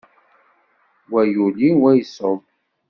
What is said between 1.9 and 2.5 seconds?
iṣubb.